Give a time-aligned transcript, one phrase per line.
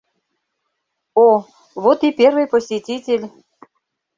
[1.13, 1.45] О,
[1.75, 3.29] вот и первый посетитель!